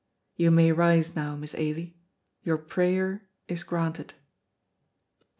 [0.35, 1.95] You may rise, now, Miss Ailie;
[2.41, 4.15] your prayer is granted.